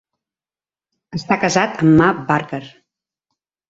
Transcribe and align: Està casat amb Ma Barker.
Està 1.19 1.39
casat 1.45 1.87
amb 1.87 1.97
Ma 2.03 2.11
Barker. 2.35 2.63